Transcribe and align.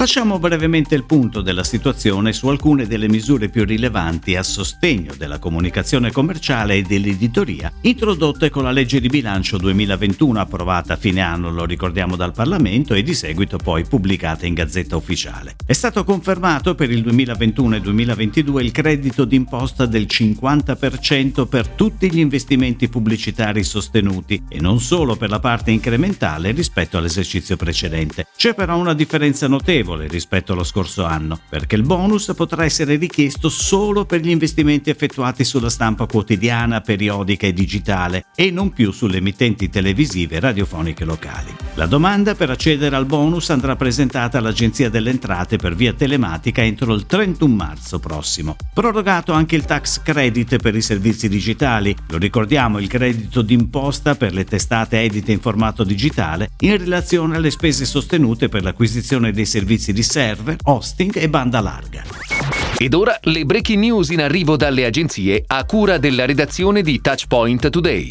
Facciamo 0.00 0.38
brevemente 0.38 0.94
il 0.94 1.04
punto 1.04 1.42
della 1.42 1.62
situazione 1.62 2.32
su 2.32 2.48
alcune 2.48 2.86
delle 2.86 3.06
misure 3.06 3.50
più 3.50 3.66
rilevanti 3.66 4.34
a 4.34 4.42
sostegno 4.42 5.12
della 5.14 5.38
comunicazione 5.38 6.10
commerciale 6.10 6.76
e 6.76 6.80
dell'editoria 6.80 7.70
introdotte 7.82 8.48
con 8.48 8.62
la 8.62 8.70
legge 8.70 8.98
di 8.98 9.08
bilancio 9.08 9.58
2021 9.58 10.40
approvata 10.40 10.94
a 10.94 10.96
fine 10.96 11.20
anno, 11.20 11.50
lo 11.50 11.66
ricordiamo 11.66 12.16
dal 12.16 12.32
Parlamento, 12.32 12.94
e 12.94 13.02
di 13.02 13.12
seguito 13.12 13.58
poi 13.58 13.84
pubblicata 13.84 14.46
in 14.46 14.54
Gazzetta 14.54 14.96
Ufficiale. 14.96 15.56
È 15.66 15.74
stato 15.74 16.02
confermato 16.02 16.74
per 16.74 16.90
il 16.90 17.02
2021 17.02 17.76
e 17.76 17.80
2022 17.82 18.62
il 18.62 18.72
credito 18.72 19.26
d'imposta 19.26 19.84
del 19.84 20.06
50% 20.08 21.46
per 21.46 21.68
tutti 21.68 22.10
gli 22.10 22.20
investimenti 22.20 22.88
pubblicitari 22.88 23.62
sostenuti 23.62 24.44
e 24.48 24.60
non 24.60 24.80
solo 24.80 25.16
per 25.16 25.28
la 25.28 25.40
parte 25.40 25.72
incrementale 25.72 26.52
rispetto 26.52 26.96
all'esercizio 26.96 27.58
precedente. 27.58 28.28
C'è 28.34 28.54
però 28.54 28.78
una 28.78 28.94
differenza 28.94 29.46
notevole 29.46 29.88
notevole 29.90 30.06
rispetto 30.06 30.52
allo 30.52 30.64
scorso 30.64 31.04
anno, 31.04 31.40
perché 31.48 31.74
il 31.76 31.82
bonus 31.82 32.32
potrà 32.36 32.64
essere 32.64 32.96
richiesto 32.96 33.48
solo 33.48 34.04
per 34.04 34.20
gli 34.20 34.30
investimenti 34.30 34.90
effettuati 34.90 35.44
sulla 35.44 35.70
stampa 35.70 36.06
quotidiana, 36.06 36.80
periodica 36.80 37.46
e 37.46 37.52
digitale 37.52 38.26
e 38.34 38.50
non 38.50 38.72
più 38.72 38.92
sulle 38.92 39.18
emittenti 39.18 39.68
televisive 39.68 40.36
e 40.36 40.40
radiofoniche 40.40 41.04
locali. 41.04 41.54
La 41.74 41.86
domanda 41.86 42.34
per 42.34 42.50
accedere 42.50 42.94
al 42.96 43.06
bonus 43.06 43.50
andrà 43.50 43.76
presentata 43.76 44.38
all'Agenzia 44.38 44.90
delle 44.90 45.10
Entrate 45.10 45.56
per 45.56 45.74
via 45.74 45.92
telematica 45.92 46.62
entro 46.62 46.94
il 46.94 47.06
31 47.06 47.54
marzo 47.54 47.98
prossimo. 47.98 48.56
Prorogato 48.72 49.32
anche 49.32 49.56
il 49.56 49.64
tax 49.64 50.02
credit 50.02 50.58
per 50.58 50.74
i 50.74 50.82
servizi 50.82 51.28
digitali, 51.28 51.94
lo 52.08 52.18
ricordiamo 52.18 52.78
il 52.78 52.88
credito 52.88 53.42
d'imposta 53.42 54.14
per 54.14 54.32
le 54.32 54.44
testate 54.44 55.00
edite 55.00 55.32
in 55.32 55.40
formato 55.40 55.84
digitale 55.84 56.50
in 56.60 56.76
relazione 56.76 57.36
alle 57.36 57.50
spese 57.50 57.84
sostenute 57.84 58.48
per 58.48 58.62
l'acquisizione 58.62 59.32
dei 59.32 59.46
servizi 59.46 59.79
servizi 59.80 59.92
di 59.92 60.02
server, 60.02 60.56
hosting 60.64 61.16
e 61.16 61.28
banda 61.28 61.60
larga. 61.60 62.04
Ed 62.76 62.94
ora 62.94 63.18
le 63.22 63.44
breaking 63.44 63.80
news 63.80 64.10
in 64.10 64.20
arrivo 64.20 64.56
dalle 64.56 64.84
agenzie 64.84 65.42
a 65.46 65.64
cura 65.64 65.98
della 65.98 66.26
redazione 66.26 66.82
di 66.82 67.00
Touchpoint 67.00 67.70
Today. 67.70 68.10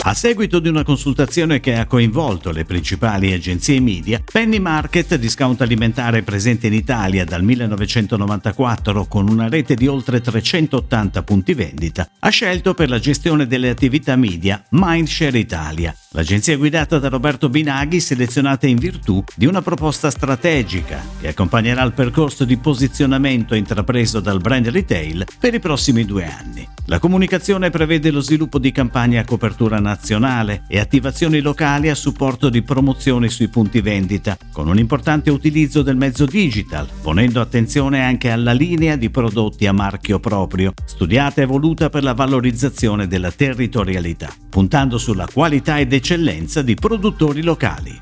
A 0.00 0.14
seguito 0.14 0.60
di 0.60 0.68
una 0.68 0.84
consultazione 0.84 1.60
che 1.60 1.74
ha 1.76 1.84
coinvolto 1.84 2.52
le 2.52 2.64
principali 2.64 3.32
agenzie 3.32 3.80
media, 3.80 4.22
Penny 4.24 4.58
Market, 4.58 5.16
discount 5.16 5.60
alimentare 5.60 6.22
presente 6.22 6.68
in 6.68 6.72
Italia 6.72 7.24
dal 7.24 7.42
1994 7.42 9.06
con 9.06 9.28
una 9.28 9.48
rete 9.48 9.74
di 9.74 9.86
oltre 9.86 10.20
380 10.20 11.22
punti 11.24 11.52
vendita, 11.52 12.08
ha 12.20 12.28
scelto 12.28 12.74
per 12.74 12.88
la 12.88 13.00
gestione 13.00 13.46
delle 13.46 13.68
attività 13.68 14.14
media 14.16 14.64
Mindshare 14.70 15.38
Italia, 15.38 15.94
l'agenzia 16.12 16.56
guidata 16.56 16.98
da 16.98 17.08
Roberto 17.08 17.48
Binaghi 17.48 18.00
selezionata 18.00 18.66
in 18.66 18.78
virtù 18.78 19.22
di 19.34 19.46
una 19.46 19.62
proposta 19.62 20.10
strategica 20.10 21.04
che 21.20 21.28
accompagnerà 21.28 21.82
il 21.82 21.92
percorso 21.92 22.44
di 22.44 22.56
posizionamento 22.56 23.54
intrapreso 23.54 24.20
dal 24.20 24.40
brand 24.40 24.68
retail 24.68 25.26
per 25.38 25.54
i 25.54 25.58
prossimi 25.60 26.04
due 26.04 26.24
anni. 26.24 26.66
La 26.86 27.00
comunicazione 27.00 27.68
prevede 27.68 28.10
lo 28.10 28.20
sviluppo 28.20 28.58
di 28.58 28.72
campagne 28.72 29.18
a 29.18 29.24
copertura 29.24 29.74
nazionale 29.74 29.87
e 30.68 30.78
attivazioni 30.78 31.40
locali 31.40 31.88
a 31.88 31.94
supporto 31.94 32.48
di 32.48 32.62
promozioni 32.62 33.28
sui 33.28 33.48
punti 33.48 33.80
vendita, 33.80 34.36
con 34.52 34.68
un 34.68 34.78
importante 34.78 35.30
utilizzo 35.30 35.82
del 35.82 35.96
mezzo 35.96 36.24
digital, 36.26 36.88
ponendo 37.02 37.40
attenzione 37.40 38.02
anche 38.02 38.30
alla 38.30 38.52
linea 38.52 38.96
di 38.96 39.10
prodotti 39.10 39.66
a 39.66 39.72
marchio 39.72 40.20
proprio, 40.20 40.72
studiata 40.84 41.42
e 41.42 41.46
voluta 41.46 41.90
per 41.90 42.02
la 42.02 42.14
valorizzazione 42.14 43.06
della 43.06 43.30
territorialità, 43.30 44.32
puntando 44.48 44.98
sulla 44.98 45.28
qualità 45.32 45.78
ed 45.78 45.92
eccellenza 45.92 46.62
di 46.62 46.74
produttori 46.74 47.42
locali. 47.42 47.97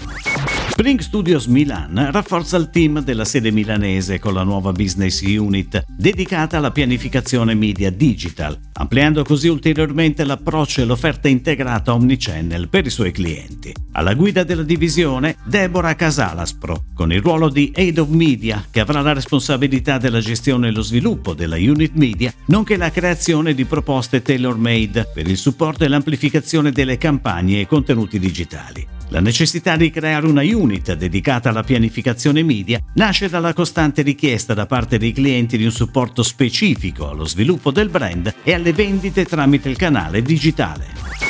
Spring 0.78 1.00
Studios 1.00 1.46
Milan 1.46 2.10
rafforza 2.12 2.58
il 2.58 2.68
team 2.68 3.00
della 3.00 3.24
sede 3.24 3.50
milanese 3.50 4.18
con 4.18 4.34
la 4.34 4.42
nuova 4.42 4.72
business 4.72 5.22
unit 5.22 5.82
dedicata 5.96 6.58
alla 6.58 6.70
pianificazione 6.70 7.54
media 7.54 7.90
digital, 7.90 8.60
ampliando 8.74 9.24
così 9.24 9.48
ulteriormente 9.48 10.22
l'approccio 10.22 10.82
e 10.82 10.84
l'offerta 10.84 11.28
integrata 11.28 11.94
omnichannel 11.94 12.68
per 12.68 12.84
i 12.84 12.90
suoi 12.90 13.10
clienti. 13.10 13.72
Alla 13.92 14.12
guida 14.12 14.44
della 14.44 14.64
divisione 14.64 15.36
Deborah 15.46 15.94
Casalaspro, 15.94 16.84
con 16.94 17.10
il 17.10 17.22
ruolo 17.22 17.48
di 17.48 17.72
Aid 17.74 17.96
of 17.96 18.10
Media, 18.10 18.62
che 18.70 18.80
avrà 18.80 19.00
la 19.00 19.14
responsabilità 19.14 19.96
della 19.96 20.20
gestione 20.20 20.68
e 20.68 20.72
lo 20.72 20.82
sviluppo 20.82 21.32
della 21.32 21.56
unit 21.56 21.94
media, 21.94 22.30
nonché 22.48 22.76
la 22.76 22.90
creazione 22.90 23.54
di 23.54 23.64
proposte 23.64 24.20
tailor-made 24.20 25.08
per 25.14 25.26
il 25.26 25.38
supporto 25.38 25.84
e 25.84 25.88
l'amplificazione 25.88 26.70
delle 26.70 26.98
campagne 26.98 27.60
e 27.60 27.66
contenuti 27.66 28.18
digitali. 28.18 28.95
La 29.10 29.20
necessità 29.20 29.76
di 29.76 29.90
creare 29.90 30.26
una 30.26 30.42
unit 30.42 30.94
dedicata 30.94 31.50
alla 31.50 31.62
pianificazione 31.62 32.42
media 32.42 32.80
nasce 32.94 33.28
dalla 33.28 33.52
costante 33.52 34.02
richiesta 34.02 34.52
da 34.52 34.66
parte 34.66 34.98
dei 34.98 35.12
clienti 35.12 35.56
di 35.56 35.64
un 35.64 35.70
supporto 35.70 36.22
specifico 36.22 37.08
allo 37.08 37.24
sviluppo 37.24 37.70
del 37.70 37.88
brand 37.88 38.34
e 38.42 38.52
alle 38.52 38.72
vendite 38.72 39.24
tramite 39.24 39.68
il 39.68 39.76
canale 39.76 40.22
digitale. 40.22 41.25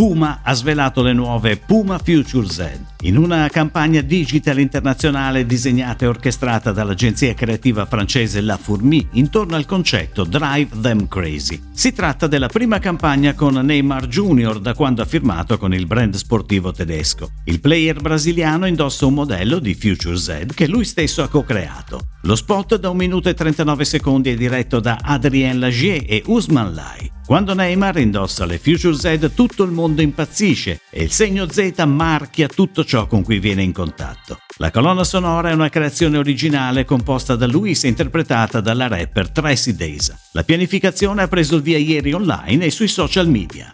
Puma 0.00 0.40
ha 0.42 0.54
svelato 0.54 1.02
le 1.02 1.12
nuove 1.12 1.58
Puma 1.58 1.98
Future 1.98 2.48
Z 2.48 2.70
in 3.02 3.18
una 3.18 3.50
campagna 3.50 4.00
digital 4.00 4.58
internazionale 4.58 5.44
disegnata 5.44 6.06
e 6.06 6.08
orchestrata 6.08 6.72
dall'agenzia 6.72 7.34
creativa 7.34 7.84
francese 7.84 8.40
La 8.40 8.56
Fourmi 8.56 9.06
intorno 9.12 9.56
al 9.56 9.66
concetto 9.66 10.24
Drive 10.24 10.80
Them 10.80 11.06
Crazy. 11.06 11.60
Si 11.74 11.92
tratta 11.92 12.26
della 12.28 12.48
prima 12.48 12.78
campagna 12.78 13.34
con 13.34 13.52
Neymar 13.52 14.06
Jr. 14.06 14.58
da 14.58 14.72
quando 14.72 15.02
ha 15.02 15.04
firmato 15.04 15.58
con 15.58 15.74
il 15.74 15.84
brand 15.84 16.14
sportivo 16.14 16.72
tedesco. 16.72 17.32
Il 17.44 17.60
player 17.60 18.00
brasiliano 18.00 18.66
indossa 18.66 19.04
un 19.04 19.12
modello 19.12 19.58
di 19.58 19.74
Future 19.74 20.16
Z 20.16 20.46
che 20.54 20.66
lui 20.66 20.86
stesso 20.86 21.22
ha 21.22 21.28
co-creato. 21.28 22.00
Lo 22.22 22.36
spot 22.36 22.78
da 22.78 22.88
1 22.88 22.98
minuto 22.98 23.28
e 23.28 23.34
39 23.34 23.84
secondi 23.84 24.30
è 24.30 24.34
diretto 24.34 24.80
da 24.80 24.98
Adrien 25.02 25.58
Lagier 25.58 26.02
e 26.06 26.22
Usman 26.24 26.72
Lai. 26.72 26.99
Quando 27.30 27.54
Neymar 27.54 27.96
indossa 27.98 28.44
le 28.44 28.58
Future 28.58 28.96
Z 28.96 29.30
tutto 29.36 29.62
il 29.62 29.70
mondo 29.70 30.02
impazzisce 30.02 30.80
e 30.90 31.04
il 31.04 31.12
segno 31.12 31.48
Z 31.48 31.84
marchia 31.86 32.48
tutto 32.48 32.84
ciò 32.84 33.06
con 33.06 33.22
cui 33.22 33.38
viene 33.38 33.62
in 33.62 33.70
contatto. 33.70 34.40
La 34.56 34.72
colonna 34.72 35.04
sonora 35.04 35.50
è 35.50 35.52
una 35.52 35.68
creazione 35.68 36.18
originale 36.18 36.84
composta 36.84 37.36
da 37.36 37.46
Luis 37.46 37.84
e 37.84 37.88
interpretata 37.88 38.60
dalla 38.60 38.88
rapper 38.88 39.30
Tracy 39.30 39.76
Days. 39.76 40.12
La 40.32 40.42
pianificazione 40.42 41.22
ha 41.22 41.28
preso 41.28 41.54
il 41.54 41.62
via 41.62 41.78
ieri 41.78 42.12
online 42.12 42.64
e 42.64 42.70
sui 42.72 42.88
social 42.88 43.28
media. 43.28 43.70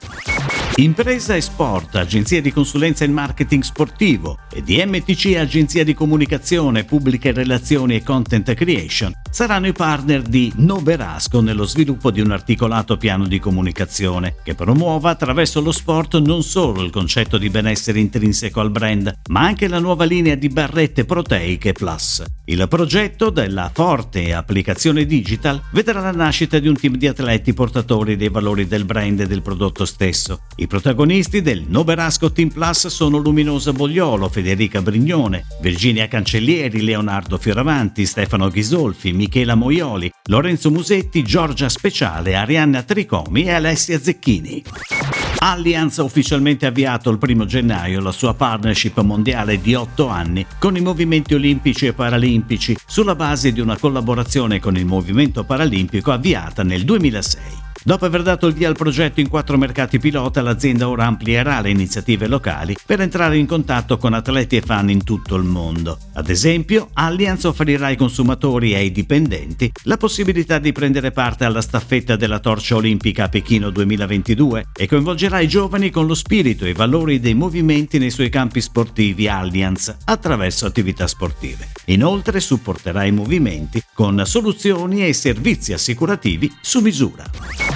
Impresa 0.75 1.35
e 1.35 1.41
Sport, 1.41 1.97
agenzia 1.97 2.43
di 2.43 2.53
consulenza 2.53 3.05
in 3.05 3.13
marketing 3.15 3.63
sportivo, 3.63 4.39
e 4.53 4.61
DMTC, 4.61 5.35
agenzia 5.39 5.83
di 5.83 5.95
comunicazione, 5.95 6.85
pubbliche 6.85 7.33
relazioni 7.33 7.97
e 7.97 8.03
content 8.03 8.53
creation, 8.53 9.11
saranno 9.37 9.67
i 9.67 9.73
partner 9.75 10.23
di 10.23 10.51
Noberasco 10.57 11.43
nello 11.43 11.67
sviluppo 11.67 12.11
di 12.11 12.23
un 12.23 12.31
articolato 12.31 12.97
piano 12.97 13.27
di 13.27 13.39
comunicazione 13.39 14.37
che 14.43 14.55
promuova 14.55 15.11
attraverso 15.11 15.61
lo 15.61 15.73
sport 15.73 16.17
non 16.21 16.43
solo 16.43 16.83
il 16.83 16.89
concetto 16.91 17.37
di 17.37 17.51
benessere 17.51 18.01
intrinseco 18.01 18.61
al 18.61 18.71
brand, 18.71 19.13
ma 19.29 19.43
anche 19.43 19.69
la 19.69 19.79
nuova 19.79 20.05
linea 20.05 20.37
di 20.37 20.49
barrette 20.49 21.05
proteiche 21.05 21.75
Plus. 21.75 22.25
Il 22.47 22.65
progetto 22.67 23.29
della 23.29 23.71
forte 23.75 24.33
applicazione 24.33 25.05
digital 25.05 25.61
vedrà 25.73 26.01
la 26.01 26.13
nascita 26.13 26.59
di 26.59 26.69
un 26.69 26.77
team 26.79 26.97
di 26.97 27.07
atleti 27.07 27.53
portatori 27.53 28.17
dei 28.17 28.31
valori 28.31 28.67
del 28.67 28.87
brand 28.87 29.21
e 29.21 29.27
del 29.27 29.43
prodotto 29.43 29.85
stesso. 29.85 30.45
I 30.57 30.67
protagonisti 30.67 31.43
del 31.43 31.65
Noberasco 31.69 32.33
Team 32.33 32.49
Plus 32.49 32.87
sono 32.87 33.19
Luminosa 33.19 33.73
Bogliolo, 33.73 34.31
Federica 34.31 34.81
Brignone, 34.81 35.45
Virginia 35.61 36.09
Cancellieri, 36.09 36.81
Leonardo 36.81 37.37
Fioravanti, 37.37 38.07
Stefano 38.07 38.49
Ghisolfi, 38.49 39.13
Michela 39.27 39.57
Moioli, 39.57 40.11
Lorenzo 40.29 40.71
Musetti, 40.71 41.25
Giorgia 41.25 41.69
Speciale, 41.69 42.37
Arianna 42.37 42.85
Tricomi 42.85 43.43
e 43.43 43.51
Alessia 43.51 43.99
Zecchini. 43.99 44.63
Allianz 45.39 45.99
ha 45.99 46.05
ufficialmente 46.05 46.65
avviato 46.65 47.11
il 47.11 47.19
primo 47.19 47.45
gennaio 47.45 48.01
la 48.01 48.13
sua 48.13 48.35
partnership 48.35 49.01
mondiale 49.01 49.61
di 49.61 49.75
otto 49.75 50.09
anni 50.09 50.47
con 50.61 50.77
i 50.77 50.81
movimenti 50.81 51.35
olimpici 51.35 51.87
e 51.87 51.93
paralimpici 51.93 52.77
sulla 52.87 53.17
base 53.17 53.53
di 53.53 53.61
una 53.61 53.77
collaborazione 53.77 54.61
con 54.61 54.77
il 54.77 54.87
movimento 54.87 55.43
paralimpico 55.43 56.13
avviata 56.13 56.63
nel 56.63 56.85
2006. 56.85 57.66
Dopo 57.87 58.05
aver 58.05 58.25
dato 58.25 58.49
il 58.49 58.53
via 58.53 58.67
al 58.67 58.75
progetto 58.75 59.21
in 59.21 59.29
quattro 59.29 59.57
mercati 59.57 60.01
pilota, 60.01 60.43
l'azienda 60.43 60.89
ora 60.89 61.07
amplierà 61.07 61.61
le 61.61 61.71
iniziative 61.71 62.27
locali 62.27 62.77
per 62.85 63.01
entrare 63.01 63.39
in 63.39 63.47
contatto 63.47 63.97
con 63.97 64.13
atleti 64.13 64.57
e 64.57 64.61
fan 64.61 64.91
in 64.91 65.05
tutto 65.05 65.37
il 65.37 65.45
mondo. 65.45 65.97
Ad 66.15 66.29
esempio, 66.29 66.89
Allianz 66.95 67.45
offrirà 67.45 67.87
ai 67.87 67.97
consumatori 67.97 68.73
e 68.73 68.79
ai 68.79 68.91
dipendenti 68.91 69.71
la 69.85 69.99
possibilità 69.99 70.59
di 70.59 70.73
prendere 70.73 71.13
parte 71.13 71.45
alla 71.45 71.61
staffetta 71.61 72.17
della 72.17 72.41
torcia 72.41 72.75
olimpica 72.75 73.27
a 73.27 73.29
Pechino 73.29 73.71
2022 73.71 74.71
e 74.77 74.89
coinvolgerà 74.89 75.39
i 75.39 75.47
giovani 75.47 75.91
con 75.91 76.07
lo 76.07 76.15
spirito 76.15 76.65
e 76.65 76.71
i 76.71 76.75
valori 76.75 77.21
dei 77.21 77.35
movimenti 77.35 77.99
nei 77.99 78.11
suoi 78.11 78.31
campi 78.31 78.61
sportivi 78.61 79.29
Allianz 79.29 79.95
attraverso 80.07 80.67
attività 80.67 81.07
sportive. 81.07 81.69
Inoltre 81.85 82.41
supporterà 82.41 83.05
i 83.05 83.13
movimenti 83.13 83.81
con 83.95 84.21
soluzioni 84.27 85.07
e 85.07 85.13
servizi 85.13 85.73
assicurativi 85.73 86.53
su 86.61 86.81
misura. 86.81 87.76